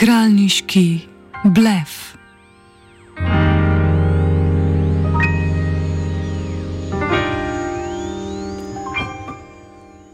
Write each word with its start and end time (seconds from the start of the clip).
igralniški 0.00 1.00
blef. 1.44 1.90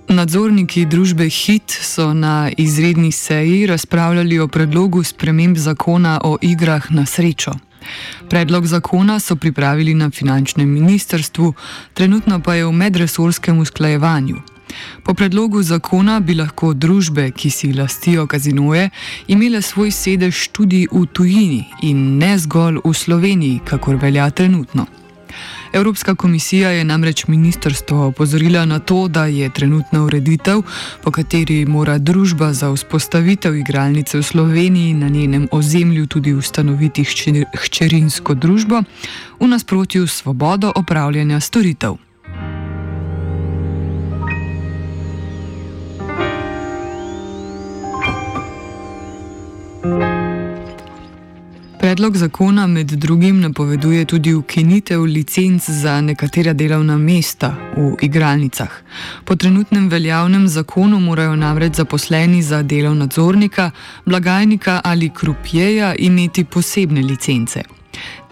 Nadzorniki 0.08 0.82
družbe 0.90 1.28
HIT 1.30 1.70
so 1.70 2.08
na 2.14 2.50
izredni 2.56 3.12
seji 3.12 3.66
razpravljali 3.66 4.38
o 4.38 4.48
predlogu 4.48 5.04
sprememb 5.04 5.56
zakona 5.56 6.18
o 6.24 6.34
igrah 6.42 6.90
na 6.90 7.06
srečo. 7.06 7.54
Predlog 8.30 8.66
zakona 8.66 9.20
so 9.20 9.36
pripravili 9.36 9.94
na 9.94 10.10
finančnem 10.10 10.68
ministrstvu, 10.68 11.54
trenutno 11.94 12.42
pa 12.42 12.54
je 12.54 12.66
v 12.66 12.72
medresorskem 12.72 13.58
usklajevanju. 13.58 14.55
Po 15.02 15.14
predlogu 15.14 15.62
zakona 15.62 16.20
bi 16.20 16.34
lahko 16.34 16.74
družbe, 16.74 17.30
ki 17.30 17.50
si 17.50 17.72
lastijo 17.72 18.26
kazinoje, 18.26 18.90
imele 19.28 19.62
svoj 19.62 19.90
sedež 19.90 20.48
tudi 20.52 20.86
v 20.92 21.06
tujini 21.06 21.64
in 21.82 22.18
ne 22.18 22.38
zgolj 22.38 22.80
v 22.84 22.94
Sloveniji, 22.94 23.60
kakor 23.64 23.96
velja 23.96 24.30
trenutno. 24.30 24.86
Evropska 25.72 26.14
komisija 26.14 26.70
je 26.70 26.84
namreč 26.84 27.26
ministrstvo 27.26 28.06
opozorila 28.06 28.64
na 28.64 28.78
to, 28.78 29.08
da 29.08 29.26
je 29.26 29.50
trenutna 29.50 30.04
ureditev, 30.04 30.62
po 31.02 31.10
kateri 31.10 31.64
mora 31.66 31.98
družba 31.98 32.52
za 32.52 32.72
vzpostavitev 32.72 33.56
igralnice 33.56 34.18
v 34.18 34.22
Sloveniji 34.22 34.94
na 34.94 35.08
njenem 35.08 35.48
ozemlju 35.52 36.06
tudi 36.06 36.34
ustanoviti 36.34 37.04
hčerinsko 37.56 38.34
družbo, 38.34 38.82
v 39.40 39.46
nasprotju 39.46 40.06
s 40.06 40.22
svobodo 40.22 40.72
opravljanja 40.76 41.40
storitev. 41.40 42.05
Predlog 51.96 52.16
zakona 52.16 52.66
med 52.66 52.86
drugim 52.86 53.40
napoveduje 53.40 54.04
tudi 54.04 54.34
ukinitev 54.34 55.04
licenc 55.04 55.68
za 55.68 56.00
nekatera 56.00 56.52
delovna 56.52 56.98
mesta 56.98 57.54
v 57.76 57.94
igralnicah. 58.02 58.68
Po 59.24 59.36
trenutnem 59.36 59.88
veljavnem 59.88 60.48
zakonu 60.48 61.00
morajo 61.00 61.36
namreč 61.36 61.74
zaposleni 61.74 62.42
za 62.42 62.62
delo 62.62 62.94
nadzornika, 62.94 63.70
blagajnika 64.06 64.80
ali 64.84 65.10
krupjeja 65.10 65.94
imeti 65.98 66.44
posebne 66.44 67.02
licence. 67.02 67.62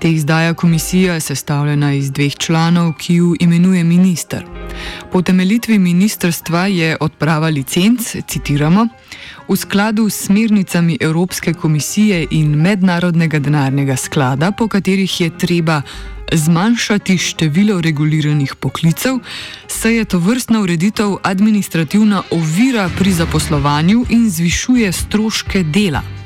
Te 0.01 0.11
izdaja 0.13 0.55
komisija, 0.55 1.21
sestavljena 1.21 1.93
iz 1.95 2.11
dveh 2.13 2.37
članov, 2.37 2.93
ki 2.99 3.15
ju 3.15 3.35
imenuje 3.41 3.85
minister. 3.85 4.45
Po 5.15 5.23
temeljitvi 5.23 5.79
ministrstva 5.79 6.67
je 6.67 6.97
odprava 7.01 7.49
licenc, 7.49 8.17
citiramo, 8.29 8.89
v 9.49 9.57
skladu 9.57 10.09
s 10.11 10.25
smernicami 10.27 10.97
Evropske 11.01 11.53
komisije 11.55 12.27
in 12.31 12.57
Mednarodnega 12.63 13.39
denarnega 13.39 13.97
sklada, 13.97 14.51
po 14.51 14.67
katerih 14.69 15.21
je 15.21 15.31
treba 15.39 15.83
zmanjšati 16.33 17.19
število 17.19 17.81
reguliranih 17.81 18.55
poklicev, 18.55 19.21
saj 19.69 19.97
je 19.97 20.05
to 20.05 20.19
vrstna 20.19 20.61
ureditev 20.61 21.17
administrativna 21.23 22.23
ovira 22.31 22.91
pri 22.99 23.13
zaposlovanju 23.13 24.05
in 24.11 24.31
zvišuje 24.31 24.93
stroške 24.93 25.63
dela. 25.63 26.24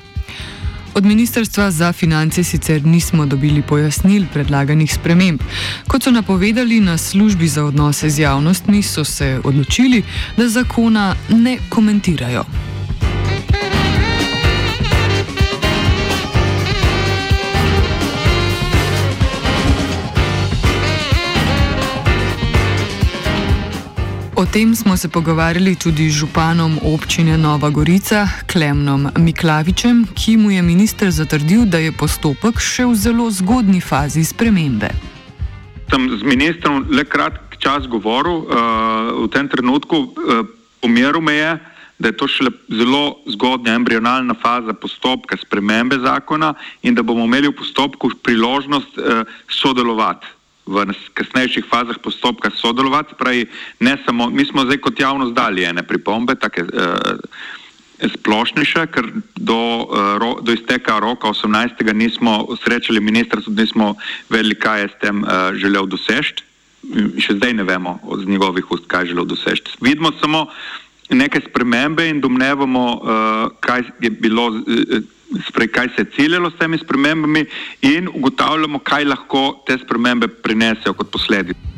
Od 0.98 1.04
Ministrstva 1.04 1.70
za 1.70 1.92
finance 1.92 2.44
sicer 2.44 2.86
nismo 2.86 3.26
dobili 3.26 3.62
pojasnil 3.62 4.24
predlaganih 4.32 4.94
sprememb. 4.94 5.40
Kot 5.86 6.02
so 6.02 6.10
napovedali 6.10 6.80
na 6.80 6.98
službi 6.98 7.48
za 7.48 7.64
odnose 7.64 8.10
z 8.10 8.18
javnostmi, 8.18 8.82
so 8.82 9.04
se 9.04 9.40
odločili, 9.44 10.02
da 10.36 10.48
zakona 10.48 11.14
ne 11.28 11.58
komentirajo. 11.68 12.44
O 24.38 24.46
tem 24.46 24.74
smo 24.74 24.96
se 24.96 25.08
pogovarjali 25.08 25.74
tudi 25.74 26.10
z 26.10 26.22
županom 26.22 26.78
občine 26.86 27.34
Nova 27.38 27.70
Gorica, 27.74 28.28
Klemnom 28.46 29.10
Miklavičem, 29.18 30.06
ki 30.14 30.36
mu 30.36 30.54
je 30.54 30.62
minister 30.62 31.10
zatrdil, 31.10 31.64
da 31.66 31.82
je 31.82 31.90
postopek 31.90 32.62
še 32.62 32.86
v 32.86 32.94
zelo 32.94 33.26
zgodni 33.34 33.82
fazi 33.82 34.22
spremembe. 34.22 34.92
Sem 35.90 36.06
z 36.14 36.22
ministrom 36.22 36.86
le 36.86 37.02
kratki 37.02 37.58
čas 37.58 37.90
govoril, 37.90 38.46
uh, 38.46 39.26
v 39.26 39.28
tem 39.34 39.50
trenutku 39.50 40.06
uh, 40.06 40.46
pomeril 40.78 41.18
me 41.18 41.34
je, 41.34 41.52
da 41.98 42.14
je 42.14 42.18
to 42.22 42.30
šele 42.30 42.54
zelo 42.70 43.18
zgodnja 43.34 43.74
embrionalna 43.74 44.38
faza 44.38 44.70
postopka 44.70 45.34
spremembe 45.34 45.98
zakona 45.98 46.54
in 46.86 46.94
da 46.94 47.02
bomo 47.02 47.26
imeli 47.26 47.50
v 47.50 47.58
postopku 47.58 48.14
priložnost 48.22 49.02
uh, 49.02 49.26
sodelovati 49.50 50.37
v 50.68 50.84
kasnejših 51.16 51.64
fazah 51.70 51.96
postopka 52.02 52.50
sodelovati. 52.50 53.16
Pravi, 53.18 53.46
ne 53.80 53.96
samo, 54.04 54.28
mi 54.30 54.44
smo 54.44 54.64
zdaj 54.68 54.80
kot 54.84 55.00
javnost 55.00 55.34
dali 55.34 55.64
ene 55.64 55.82
pripombe, 55.82 56.36
take 56.36 56.62
uh, 56.62 57.16
splošnejše, 58.04 58.86
ker 58.94 59.10
do, 59.34 59.58
uh, 59.88 60.14
ro, 60.20 60.30
do 60.44 60.52
izteka 60.52 60.98
roka 61.02 61.32
18. 61.32 61.82
nismo 61.94 62.46
srečali 62.62 63.00
ministrstva, 63.00 63.54
nismo 63.56 63.94
vedeli, 64.28 64.54
kaj 64.54 64.82
je 64.82 64.88
s 64.88 65.00
tem 65.00 65.24
uh, 65.24 65.54
želel 65.56 65.88
doseči. 65.88 66.44
Še 67.18 67.40
zdaj 67.40 67.56
ne 67.58 67.64
vemo 67.66 67.98
od 68.06 68.22
njegovih 68.28 68.70
ust, 68.70 68.86
kaj 68.86 69.08
je 69.08 69.12
želel 69.12 69.26
doseči. 69.26 69.80
Vidimo 69.82 70.12
samo 70.20 70.46
neke 71.10 71.40
spremembe 71.40 72.06
in 72.08 72.20
domnevamo, 72.20 72.84
uh, 72.94 73.56
kaj 73.60 73.88
je 74.04 74.10
bilo. 74.10 74.52
Uh, 74.62 75.16
sprej, 75.48 75.68
kaj 75.68 75.88
se 75.96 76.02
je 76.02 76.10
ciljalo 76.16 76.50
s 76.50 76.58
temi 76.58 76.78
spremembami, 76.78 77.44
in 77.82 78.08
ugotavljamo, 78.14 78.78
kaj 78.78 79.04
lahko 79.04 79.62
te 79.66 79.78
spremembe 79.84 80.28
prinesejo 80.28 80.92
kot 80.94 81.10
posledico. 81.10 81.68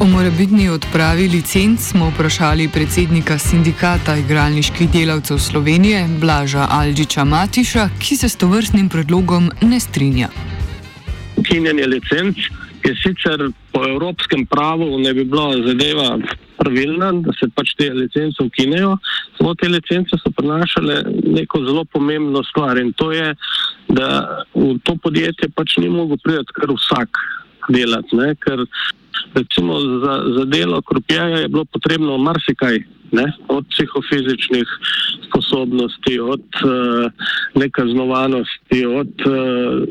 O 0.00 0.06
morebitni 0.06 0.68
odpravi 0.68 1.28
licenc 1.28 1.80
smo 1.80 2.08
vprašali 2.10 2.68
predsednika 2.72 3.38
sindikata 3.38 4.16
igralniških 4.16 4.90
delavcev 4.90 5.38
Slovenije, 5.38 6.06
Blaža 6.20 6.66
Alžiča 6.70 7.24
Matiša, 7.24 7.88
ki 8.00 8.16
se 8.16 8.28
s 8.28 8.36
to 8.36 8.48
vrstnim 8.48 8.88
predlogom 8.88 9.50
ne 9.62 9.80
strinja. 9.80 10.28
Ukinjanje 11.36 11.86
licenc 11.86 12.36
je 12.84 12.94
sicer 13.02 13.50
po 13.72 13.84
evropskem 13.88 14.46
pravu 14.46 14.98
ne 14.98 15.14
bi 15.14 15.24
bila 15.24 15.52
zadeva 15.66 16.18
pravilna, 16.60 17.10
da 17.24 17.34
se 17.38 17.48
pač 17.56 17.74
te 17.78 17.88
licence 17.96 18.44
ukinejo, 18.44 18.96
samo 19.38 19.54
te 19.58 19.68
licence 19.68 20.18
so 20.20 20.32
prenašale 20.36 21.02
neko 21.36 21.64
zelo 21.66 21.84
pomembno 21.84 22.44
stvar 22.52 22.78
in 22.78 22.92
to 22.92 23.10
je, 23.16 23.34
da 23.96 24.08
v 24.54 24.76
to 24.84 24.96
podjetje 25.02 25.50
pač 25.56 25.78
ni 25.82 25.88
mogel 25.88 26.20
priti 26.24 26.56
kar 26.60 26.72
vsak 26.76 27.22
delati, 27.68 28.16
ne? 28.16 28.34
ker 28.34 28.64
recimo 29.34 29.80
za, 29.80 30.14
za 30.36 30.44
delo 30.44 30.82
kropjaja 30.82 31.38
je 31.38 31.48
bilo 31.48 31.64
potrebno 31.64 32.18
marsikaj, 32.18 32.78
ne? 33.12 33.32
od 33.48 33.64
psihofizičnih 33.70 34.68
sposobnosti, 35.28 36.20
od 36.20 36.46
uh, 36.64 37.12
nekaznovanosti, 37.54 38.86
od 38.86 39.14
uh, 39.26 39.82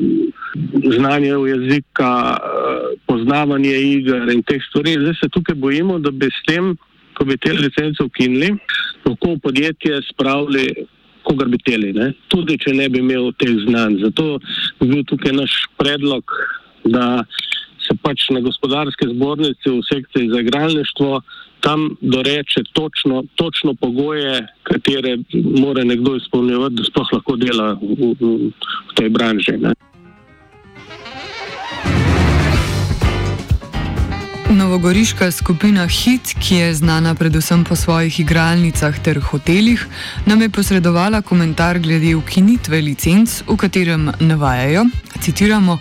znanje 0.96 1.36
v 1.36 1.48
jezika, 1.48 2.36
eh, 2.36 2.96
poznavanje 3.06 3.74
iger 3.80 4.28
in 4.28 4.42
teh 4.42 4.62
stvari. 4.68 4.98
Zdaj 5.00 5.14
se 5.14 5.28
tukaj 5.28 5.54
bojimo, 5.54 5.98
da 5.98 6.10
bi 6.10 6.26
s 6.26 6.42
tem, 6.46 6.76
ko 7.14 7.24
bi 7.24 7.36
te 7.36 7.52
licence 7.52 8.02
ukinili, 8.02 8.56
lahko 9.06 9.34
v 9.34 9.38
podjetje 9.42 10.00
spravili, 10.10 10.86
kogar 11.22 11.48
bi 11.48 11.58
teli, 11.58 11.92
ne? 11.92 12.12
tudi 12.28 12.58
če 12.58 12.74
ne 12.74 12.88
bi 12.88 12.98
imel 12.98 13.32
teh 13.38 13.52
znanj. 13.66 14.00
Zato 14.04 14.38
bi 14.80 14.88
bil 14.88 15.04
tukaj 15.06 15.32
naš 15.32 15.54
predlog, 15.78 16.24
da 16.84 17.24
se 17.88 17.96
pač 18.02 18.28
na 18.30 18.40
gospodarske 18.40 19.08
zbornice 19.14 19.70
v 19.70 19.80
sekciji 19.92 20.30
za 20.32 20.40
igralništvo 20.40 21.20
tam 21.60 21.96
doreče 22.00 22.60
točno, 22.72 23.24
točno 23.34 23.74
pogoje, 23.74 24.46
katere 24.62 25.18
mora 25.60 25.84
nekdo 25.84 26.16
izpolnjevati, 26.16 26.74
da 26.74 26.84
sploh 26.84 27.08
lahko 27.12 27.36
dela 27.36 27.72
v, 27.72 28.14
v, 28.20 28.50
v 28.90 28.94
tej 28.96 29.08
branži. 29.08 29.56
Ne? 29.60 29.72
Novogoriška 34.50 35.30
skupina 35.30 35.86
Hit, 35.86 36.34
ki 36.42 36.54
je 36.54 36.74
znana 36.74 37.14
predvsem 37.14 37.64
po 37.64 37.76
svojih 37.76 38.20
igralnicah 38.20 38.98
ter 38.98 39.20
hotelih, 39.20 39.86
nam 40.26 40.42
je 40.42 40.50
posredovala 40.50 41.22
komentar 41.22 41.78
glede 41.78 42.16
ukinitve 42.16 42.80
licenc, 42.80 43.42
v 43.46 43.56
katerem 43.56 44.10
navajajo, 44.20 44.84
citiramo, 45.20 45.78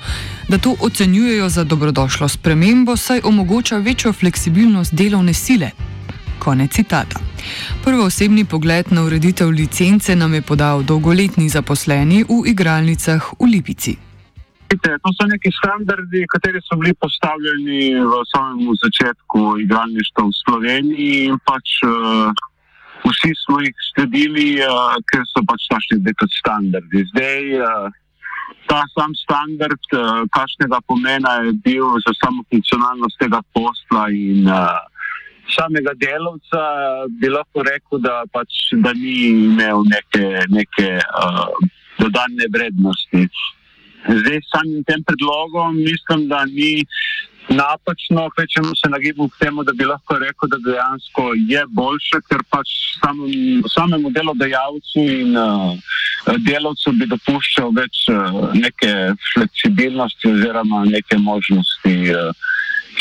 da 0.50 0.58
to 0.58 0.76
ocenjujejo 0.82 1.50
za 1.50 1.64
dobrodošlo 1.64 2.28
spremembo, 2.28 2.98
saj 2.98 3.22
omogoča 3.24 3.78
večjo 3.78 4.14
fleksibilnost 4.14 4.94
delovne 4.94 5.34
sile. 5.34 5.70
Konec 6.40 6.72
citata. 6.72 7.20
Prvo 7.84 8.04
osebni 8.04 8.46
pogled 8.46 8.86
na 8.92 9.04
ureditev 9.04 9.50
licence 9.50 10.16
nam 10.16 10.34
je 10.34 10.42
podal 10.42 10.84
dolgoletni 10.84 11.50
zaposleni 11.50 12.24
v 12.24 12.50
igralnicah 12.52 13.34
v 13.40 13.46
Lipici. 13.46 13.96
To 14.70 15.10
so 15.18 15.26
neki 15.26 15.50
standardi, 15.60 16.26
ki 16.30 16.60
so 16.68 16.78
bili 16.78 16.94
postavljeni 16.94 17.82
v 18.12 18.14
samem 18.34 18.70
začetku 18.84 19.40
igralništva 19.66 20.24
v 20.26 20.34
Sloveniji 20.44 21.34
pač 21.46 21.68
uh, 21.86 22.30
vsi 23.06 23.32
smo 23.44 23.58
jih 23.66 23.76
sledili, 23.94 24.62
uh, 24.62 24.94
ker 25.10 25.26
so 25.26 25.42
pač 25.50 25.62
našli 25.74 25.98
zdaj 26.02 26.14
kot 26.22 26.32
standardi. 26.42 27.06
Zdaj, 27.12 27.42
uh, 27.58 27.66
ta 28.70 28.84
sam 28.94 29.16
standard, 29.18 29.82
uh, 29.98 30.24
kakšnega 30.36 30.80
pomena 30.86 31.32
je 31.46 31.54
bil 31.66 31.98
za 32.06 32.14
samo 32.22 32.46
funkcionalnost 32.54 33.18
tega 33.18 33.42
posla 33.54 34.04
in 34.14 34.46
uh, 34.46 34.78
samega 35.56 35.96
delavca, 35.98 36.62
bi 37.20 37.32
lahko 37.34 37.66
rekel, 37.66 38.02
da, 38.06 38.22
pač, 38.34 38.70
da 38.86 38.94
ni 38.94 39.16
imel 39.50 39.82
neke, 39.90 40.26
neke 40.54 40.90
uh, 41.02 41.50
dodane 41.98 42.50
vrednosti. 42.54 43.26
Zdaj, 44.06 44.40
samim 44.54 44.86
tem 44.88 45.02
predlogom, 45.04 45.82
mislim, 45.82 46.28
da 46.30 46.46
ni 46.46 46.86
napačno, 47.50 48.30
kvečemo 48.30 48.76
se 48.76 48.90
nagibamo 48.90 49.30
k 49.30 49.40
temu, 49.40 49.64
da 49.64 49.74
bi 49.74 49.86
lahko 49.86 50.18
rekel, 50.20 50.50
da 50.50 50.58
dejansko 50.58 51.24
je 51.48 51.64
boljše, 51.70 52.22
ker 52.30 52.44
pač 52.50 52.68
samem, 53.02 53.64
samemu 53.76 54.10
delodajalcu 54.10 55.00
in 55.00 55.38
uh, 55.38 55.74
delavcu 56.38 56.94
bi 57.00 57.10
dopuščal 57.10 57.74
več 57.76 58.06
uh, 58.14 58.54
neke 58.54 58.94
fleksibilnosti 59.34 60.32
oziroma 60.32 60.86
neke 60.86 61.18
možnosti 61.18 61.96
uh, 62.14 62.32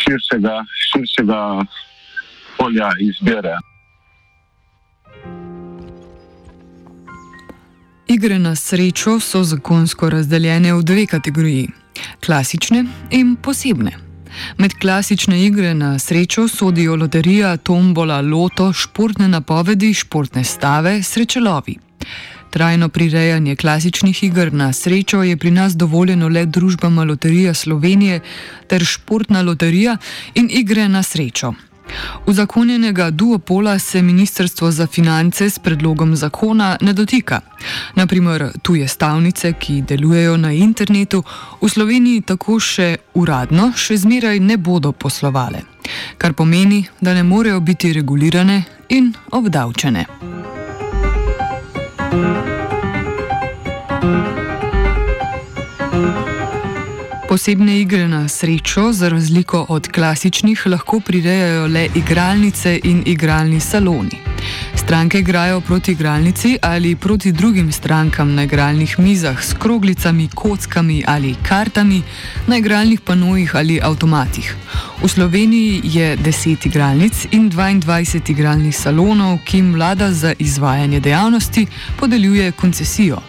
širšega, 0.02 0.56
širšega 0.90 1.40
polja 2.58 2.92
izbire. 3.00 3.56
Igre 8.08 8.38
na 8.38 8.56
srečo 8.56 9.20
so 9.20 9.44
zakonsko 9.44 10.10
razdeljene 10.10 10.72
v 10.74 10.82
dve 10.82 11.06
kategoriji: 11.06 11.68
klasične 12.24 12.84
in 13.10 13.36
posebne. 13.36 14.07
Med 14.58 14.74
klasične 14.80 15.44
igre 15.44 15.74
na 15.74 15.98
srečo 15.98 16.48
sodijo 16.48 16.96
loterija, 16.96 17.56
tombola, 17.56 18.20
loto, 18.20 18.72
športne 18.72 19.28
napovedi, 19.28 19.94
športne 19.94 20.44
stave, 20.44 21.02
srečelovi. 21.02 21.78
Trajno 22.50 22.88
prirejanje 22.88 23.56
klasičnih 23.56 24.24
iger 24.24 24.52
na 24.52 24.72
srečo 24.72 25.22
je 25.22 25.36
pri 25.36 25.50
nas 25.50 25.76
dovoljeno 25.76 26.28
le 26.28 26.46
družbama 26.46 27.04
Loterija 27.04 27.54
Slovenije 27.54 28.20
ter 28.66 28.84
Športna 28.84 29.42
loterija 29.42 29.96
in 30.34 30.48
igre 30.50 30.88
na 30.88 31.02
srečo. 31.02 31.52
Uzakonjenega 32.26 33.10
duopola 33.10 33.78
se 33.78 34.02
Ministrstvo 34.02 34.70
za 34.70 34.86
finance 34.86 35.50
s 35.50 35.58
predlogom 35.58 36.16
zakona 36.16 36.76
ne 36.80 36.92
dotika. 36.92 37.40
Naprimer, 37.94 38.52
tuje 38.62 38.88
stavnice, 38.88 39.52
ki 39.52 39.82
delujejo 39.82 40.36
na 40.36 40.52
internetu, 40.52 41.22
v 41.62 41.68
Sloveniji 41.68 42.20
tako 42.20 42.60
še 42.60 42.96
uradno 43.14 43.72
še 43.76 43.96
zmeraj 43.96 44.40
ne 44.40 44.56
bodo 44.56 44.92
poslovale, 44.92 45.62
kar 46.18 46.32
pomeni, 46.32 46.84
da 47.00 47.14
ne 47.14 47.22
morejo 47.22 47.60
biti 47.60 47.92
regulirane 47.92 48.62
in 48.88 49.12
obdavčene. 49.30 50.06
Posebne 57.28 57.80
igre 57.80 58.08
na 58.08 58.28
srečo, 58.28 58.92
za 58.92 59.08
razliko 59.08 59.66
od 59.68 59.88
klasičnih, 59.88 60.62
lahko 60.66 61.00
prirejajo 61.00 61.66
le 61.66 61.88
igralnice 61.94 62.80
in 62.84 63.02
igralni 63.06 63.60
saloni. 63.60 64.16
Stranke 64.74 65.18
igrajo 65.18 65.60
proti 65.60 65.92
igralnici 65.92 66.58
ali 66.62 66.96
proti 66.96 67.32
drugim 67.32 67.72
strankam 67.72 68.34
na 68.34 68.42
igralnih 68.42 68.98
mizah 68.98 69.44
s 69.44 69.54
kroglicami, 69.58 70.28
kockami 70.34 71.04
ali 71.06 71.34
kartami, 71.48 72.02
na 72.46 72.56
igralnih 72.56 73.00
panojih 73.00 73.56
ali 73.56 73.80
avtomatih. 73.82 74.56
V 75.02 75.08
Sloveniji 75.08 75.80
je 75.84 76.16
10 76.16 76.66
igralnic 76.66 77.26
in 77.30 77.50
22 77.50 78.30
igralnih 78.30 78.76
salonov, 78.76 79.38
ki 79.44 79.56
jim 79.56 79.74
vlada 79.74 80.12
za 80.12 80.32
izvajanje 80.38 81.00
dejavnosti 81.00 81.66
podeljuje 82.00 82.52
koncesijo. 82.52 83.20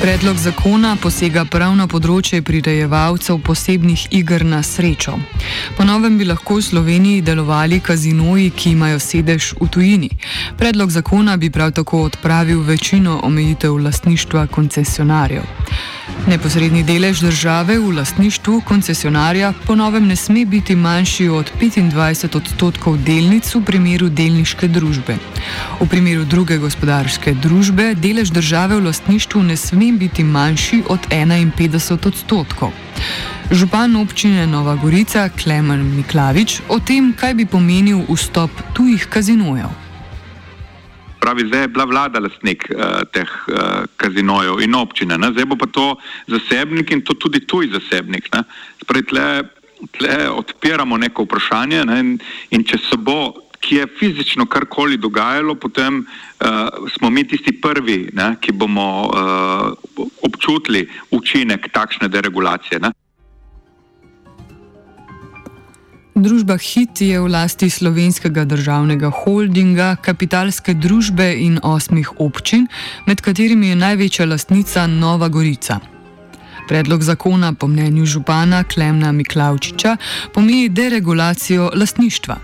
Predlog 0.00 0.36
zakona 0.36 0.92
posega 1.02 1.42
prav 1.50 1.72
na 1.74 1.88
področje 1.90 2.38
prirejevalcev 2.46 3.40
posebnih 3.42 4.04
iger 4.14 4.44
na 4.46 4.60
srečo. 4.62 5.16
Po 5.74 5.86
novem 5.88 6.20
bi 6.20 6.28
lahko 6.28 6.60
v 6.60 6.66
Sloveniji 6.68 7.24
delovali 7.26 7.80
kazinoji, 7.82 8.52
ki 8.54 8.76
imajo 8.76 9.00
sedež 9.02 9.50
v 9.58 9.66
tujini. 9.74 10.10
Predlog 10.56 10.94
zakona 10.94 11.34
bi 11.36 11.50
prav 11.50 11.74
tako 11.74 12.04
odpravil 12.06 12.62
večino 12.62 13.18
omejitev 13.26 13.74
lastništva 13.74 14.46
koncesionarjev. 14.46 15.42
Neposredni 16.28 16.82
delež 16.84 17.20
države 17.20 17.78
v 17.78 17.92
lastništvu 17.96 18.60
koncesionarja 18.60 19.52
ponovem 19.66 20.06
ne 20.06 20.16
sme 20.16 20.44
biti 20.46 20.76
manjši 20.76 21.28
od 21.28 21.52
25 21.60 22.36
odstotkov 22.36 22.98
delnic 23.06 23.54
v 23.54 23.62
primeru 23.64 24.08
delniške 24.08 24.68
družbe. 24.68 25.16
V 25.80 25.88
primeru 25.88 26.24
druge 26.24 26.58
gospodarske 26.58 27.34
družbe 27.34 27.94
delež 27.94 28.30
države 28.30 28.76
v 28.76 28.84
lastništvu 28.84 29.42
ne 29.42 29.56
sme 29.56 29.92
biti 29.92 30.24
manjši 30.24 30.82
od 30.88 31.00
51 31.10 32.06
odstotkov. 32.08 32.72
Župan 33.50 33.96
občine 33.96 34.46
Nova 34.46 34.76
Gorica 34.76 35.28
Klemen 35.28 35.96
Miklavič 35.96 36.60
o 36.68 36.78
tem, 36.78 37.14
kaj 37.16 37.34
bi 37.34 37.46
pomenil 37.46 38.04
vstop 38.08 38.50
tujih 38.74 39.06
kazinojev 39.08 39.87
pravi, 41.20 41.46
zdaj 41.46 41.60
je 41.60 41.68
bila 41.68 41.84
vlada 41.84 42.20
lastnik 42.20 42.68
uh, 42.70 43.02
teh 43.12 43.28
uh, 43.28 43.84
kazinojev 43.96 44.62
in 44.64 44.74
občine, 44.74 45.18
ne? 45.18 45.32
zdaj 45.32 45.44
bo 45.50 45.56
pa 45.56 45.66
to 45.66 45.86
zasebnik 46.26 46.90
in 46.90 47.02
to 47.02 47.14
tudi 47.14 47.40
tuj 47.46 47.70
zasebnik. 47.72 48.30
Spravi, 48.82 49.04
tle, 49.10 49.26
tle 49.98 50.30
odpiramo 50.30 50.96
neko 50.96 51.26
vprašanje 51.26 51.84
ne? 51.84 52.00
in, 52.00 52.16
in 52.50 52.64
če 52.64 52.78
se 52.78 52.96
bo, 52.96 53.34
ki 53.58 53.80
je 53.80 53.86
fizično 53.98 54.46
karkoli 54.46 54.96
dogajalo, 54.96 55.54
potem 55.58 56.04
uh, 56.04 56.88
smo 56.94 57.10
mi 57.10 57.26
tisti 57.26 57.52
prvi, 57.60 58.08
ne? 58.14 58.36
ki 58.40 58.52
bomo 58.52 58.88
uh, 59.08 60.06
občutili 60.22 60.86
učinek 61.10 61.68
takšne 61.74 62.08
deregulacije. 62.08 62.80
Ne? 62.80 62.94
Družba 66.18 66.58
HIT 66.58 66.98
je 67.06 67.14
v 67.14 67.30
lasti 67.30 67.70
slovenskega 67.70 68.42
državnega 68.42 69.06
holdinga, 69.22 69.92
kapitalske 70.02 70.74
družbe 70.74 71.28
in 71.38 71.60
osmih 71.62 72.10
občin, 72.18 72.64
med 73.06 73.22
katerimi 73.22 73.70
je 73.70 73.76
največja 73.78 74.26
lastnica 74.26 74.88
Nova 74.90 75.28
Gorica. 75.30 75.78
Predlog 76.66 77.06
zakona, 77.06 77.52
po 77.54 77.70
mnenju 77.70 78.02
župana 78.18 78.64
Klemna 78.66 79.12
Miklavčiča, 79.14 79.94
pomeni 80.34 80.66
deregulacijo 80.68 81.70
lastništva. 81.78 82.36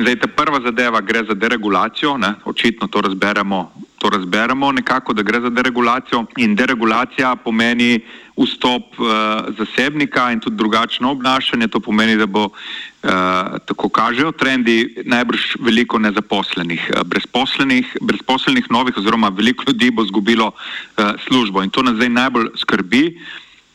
Zdaj, 0.00 0.16
ta 0.16 0.32
prva 0.32 0.64
zadeva 0.64 1.04
gre 1.04 1.26
za 1.28 1.36
deregulacijo, 1.36 2.16
ne? 2.16 2.32
očitno 2.48 2.88
to 2.88 3.04
razberemo 3.04 3.87
to 3.98 4.10
razberemo 4.10 4.72
nekako, 4.72 5.12
da 5.12 5.22
gre 5.22 5.40
za 5.40 5.50
deregulacijo 5.50 6.24
in 6.36 6.54
deregulacija 6.54 7.36
pomeni 7.36 8.00
vstop 8.36 8.98
uh, 8.98 9.06
zasebnika 9.58 10.32
in 10.32 10.40
tudi 10.40 10.56
drugačno 10.56 11.10
obnašanje. 11.10 11.68
To 11.68 11.80
pomeni, 11.80 12.16
da 12.16 12.26
bo, 12.26 12.44
uh, 12.44 13.10
tako 13.66 13.88
kažejo 13.88 14.32
trendi, 14.32 15.02
najbrž 15.04 15.56
veliko 15.60 15.98
nezaposlenih, 15.98 16.90
uh, 16.94 17.02
brezposlenih, 17.02 17.96
brezposlenih 18.00 18.70
novih 18.70 18.96
oziroma 18.96 19.28
veliko 19.28 19.64
ljudi 19.68 19.90
bo 19.90 20.04
zgubilo 20.04 20.46
uh, 20.46 21.04
službo 21.26 21.62
in 21.62 21.70
to 21.70 21.82
nas 21.82 21.94
zdaj 21.94 22.08
najbolj 22.08 22.48
skrbi. 22.56 23.18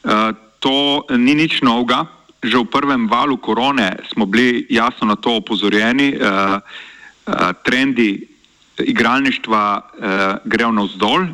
Uh, 0.04 0.12
to 0.60 1.04
ni 1.18 1.36
nič 1.36 1.62
novega. 1.62 2.06
Že 2.44 2.60
v 2.60 2.72
prvem 2.76 3.08
valu 3.08 3.38
korone 3.40 4.04
smo 4.12 4.26
bili 4.26 4.68
jasno 4.70 5.08
na 5.08 5.16
to 5.16 5.36
opozorjeni. 5.40 6.12
Uh, 6.16 6.60
uh, 6.60 7.56
trendi 7.64 8.33
igralništva 8.78 9.82
uh, 9.82 10.06
gre 10.46 10.72
navzdol 10.72 11.22
uh, 11.22 11.28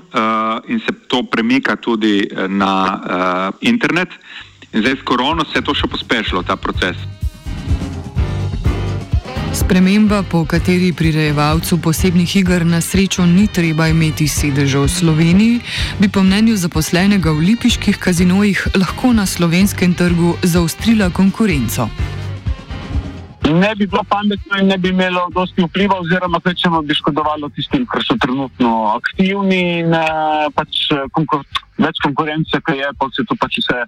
in 0.67 0.79
se 0.79 0.93
to 1.07 1.23
premika 1.23 1.75
tudi 1.75 2.27
eh, 2.31 2.47
na 2.47 3.01
uh, 3.51 3.55
internet. 3.61 4.09
In 4.73 4.81
zdaj 4.81 4.95
s 4.95 5.03
korono 5.03 5.45
se 5.45 5.57
je 5.57 5.61
to 5.61 5.73
še 5.73 5.87
pospešilo, 5.87 6.43
ta 6.43 6.55
proces. 6.55 6.97
Sprememba, 9.53 10.23
po 10.23 10.45
kateri 10.45 10.93
prirejevalcu 10.93 11.79
posebnih 11.81 12.35
iger 12.35 12.65
na 12.65 12.81
srečo 12.81 13.25
ni 13.25 13.47
treba 13.47 13.87
imeti 13.87 14.27
sedeža 14.27 14.79
v 14.79 14.89
Sloveniji, 14.89 15.59
bi 15.99 16.09
po 16.09 16.23
mnenju 16.23 16.55
zaposlenega 16.55 17.31
v 17.31 17.49
lipiških 17.49 17.97
kazinojih 17.97 18.67
lahko 18.77 19.13
na 19.13 19.25
slovenskem 19.25 19.93
trgu 19.93 20.37
zaostrila 20.43 21.09
konkurenco 21.09 21.89
ne 23.53 23.75
bi 23.75 23.87
bilo 23.87 24.03
pametno 24.03 24.59
in 24.59 24.67
ne 24.67 24.77
bi 24.77 24.89
imelo 24.89 25.27
dosti 25.33 25.63
vpliva, 25.63 25.99
oziroma 25.99 26.39
če 26.39 26.69
bi 26.83 26.93
škodovalo 26.93 27.49
tistim, 27.55 27.85
ki 27.89 28.03
so 28.05 28.17
trenutno 28.21 28.93
aktivni 28.95 29.79
in 29.79 29.93
eh, 29.93 30.49
pač 30.55 30.89
več 31.79 32.01
konkurence, 32.03 32.61
ki 32.65 32.77
je, 32.79 32.89
pa 32.99 33.07
se 33.15 33.25
to 33.27 33.37
pač 33.39 33.59
vse 33.61 33.79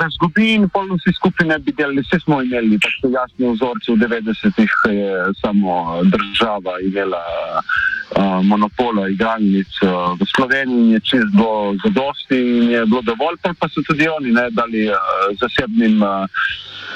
razgubi 0.00 0.52
in 0.56 0.68
pol 0.72 0.88
vsi 0.94 1.14
skupaj 1.16 1.48
ne 1.48 1.58
bi 1.62 1.74
delali. 1.76 2.04
Vse 2.04 2.20
smo 2.24 2.40
imeli 2.44 2.78
tako 2.82 3.12
jasne 3.14 3.52
vzorce 3.54 3.94
v 3.94 4.00
90-ih, 4.04 4.76
ko 4.82 4.94
je 4.94 5.12
samo 5.40 5.76
država 6.12 6.78
imela 6.84 7.22
uh, 7.58 8.40
monopola 8.44 9.08
igralnic 9.12 9.80
v 9.82 10.30
Sloveniji, 10.34 10.98
je 10.98 11.04
čist 11.12 11.34
bilo 11.36 11.74
zadosti 11.84 12.38
in 12.38 12.72
je 12.76 12.86
bilo 12.86 13.02
dovolj, 13.06 13.40
pa 13.42 13.68
so 13.68 13.84
tudi 13.88 14.08
oni 14.08 14.34
ne 14.36 14.48
dali 14.56 14.88
uh, 14.92 14.98
zasebnim. 15.40 16.02
Uh, 16.02 16.26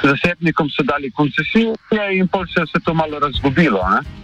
Zasebnikom 0.02 0.66
so 0.66 0.82
dali 0.82 1.12
koncesije, 1.14 1.76
in 2.10 2.26
pa 2.26 2.40
se 2.50 2.64
je 2.74 2.80
to 2.82 2.90
malo 2.94 3.20
razgubilo. 3.22 3.78
Ne? 3.86 4.21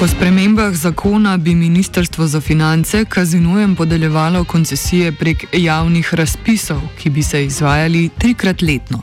Po 0.00 0.08
spremembah 0.08 0.74
zakona 0.74 1.36
bi 1.36 1.54
Ministrstvo 1.54 2.26
za 2.26 2.40
finance 2.40 3.04
kazinujem 3.04 3.76
podeljevalo 3.76 4.44
koncesije 4.44 5.12
prek 5.12 5.44
javnih 5.52 6.14
razpisov, 6.14 6.80
ki 6.98 7.10
bi 7.10 7.22
se 7.22 7.44
izvajali 7.44 8.08
trikrat 8.18 8.62
letno. 8.62 9.00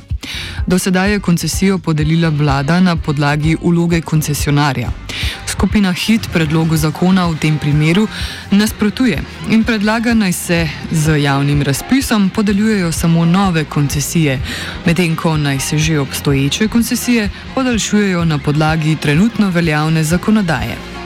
Do 0.67 0.79
sedaj 0.79 1.11
je 1.11 1.19
koncesijo 1.19 1.77
podelila 1.77 2.29
vlada 2.29 2.79
na 2.79 2.95
podlagi 2.95 3.57
uloge 3.61 4.01
koncesionarja. 4.01 4.89
Skupina 5.47 5.93
HIT 5.93 6.27
predlogu 6.33 6.77
zakona 6.77 7.27
v 7.27 7.37
tem 7.39 7.57
primeru 7.57 8.07
nasprotuje 8.51 9.21
in 9.49 9.63
predlaga 9.63 10.13
naj 10.13 10.33
se 10.33 10.67
z 10.91 11.21
javnim 11.21 11.61
razpisom 11.61 12.29
podeljujejo 12.29 12.91
samo 12.91 13.25
nove 13.25 13.65
koncesije, 13.65 14.39
medtem 14.85 15.15
ko 15.15 15.37
naj 15.37 15.59
se 15.59 15.77
že 15.77 15.99
obstoječe 15.99 16.67
koncesije 16.67 17.29
podaljšujejo 17.55 18.25
na 18.25 18.37
podlagi 18.37 18.95
trenutno 18.95 19.49
veljavne 19.49 20.03
zakonodaje. 20.03 20.96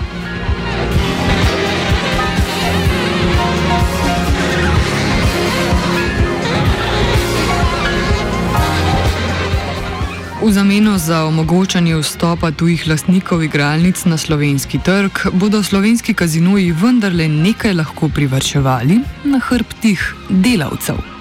V 10.41 10.49
zameno 10.51 10.97
za 10.97 11.25
omogočanje 11.25 11.95
vstopa 12.01 12.49
tujih 12.51 12.87
lastnikov 12.87 13.43
igralnic 13.43 14.05
na 14.05 14.17
slovenski 14.17 14.79
trg 14.81 15.11
bodo 15.33 15.63
slovenski 15.63 16.13
kazinoji 16.13 16.71
vendarle 16.71 17.27
nekaj 17.27 17.73
lahko 17.73 18.09
privrčevali 18.09 18.99
na 19.23 19.39
hrbtih 19.39 20.13
delavcev. 20.29 21.20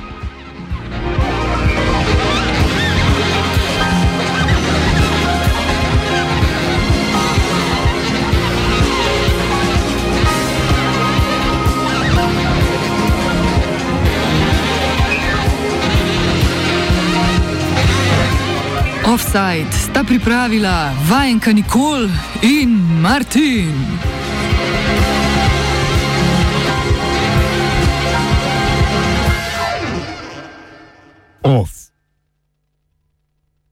Offside 19.30 19.70
sta 19.70 20.02
pripravila 20.02 20.90
vajenka 21.06 21.52
Nikol 21.54 22.10
in 22.42 22.74
Martin. 22.98 24.09